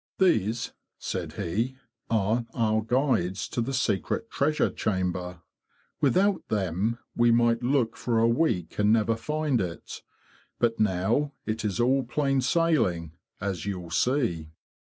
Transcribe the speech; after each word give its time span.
'"These,'' 0.17 0.71
said 0.97 1.33
he,'' 1.33 1.75
are 2.09 2.47
our 2.55 2.81
guides 2.81 3.47
to 3.49 3.61
the 3.61 3.71
secret 3.71 4.31
treasure 4.31 4.71
chamber. 4.71 5.41
Without 6.01 6.47
them 6.47 6.97
we 7.15 7.29
might 7.29 7.61
look 7.61 7.95
for 7.95 8.17
a 8.17 8.27
week 8.27 8.79
and 8.79 8.91
never 8.91 9.15
find 9.15 9.61
it. 9.61 10.01
But 10.57 10.79
now 10.79 11.33
it 11.45 11.63
is 11.63 11.79
all 11.79 12.01
plain 12.01 12.41
sailing, 12.41 13.11
as 13.39 13.67
you'll 13.67 13.91
see." 13.91 14.49